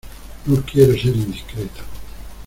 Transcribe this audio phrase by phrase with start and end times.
[0.47, 1.83] no quiero ser indiscreto